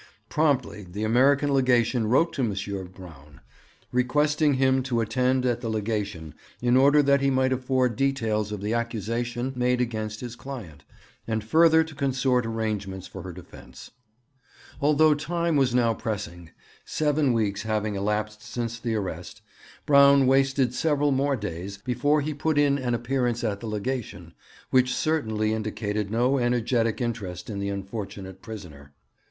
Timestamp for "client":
10.35-10.83